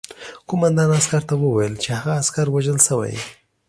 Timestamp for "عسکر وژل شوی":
2.21-3.15